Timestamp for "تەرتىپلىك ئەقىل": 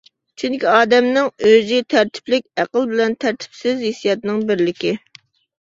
1.95-2.87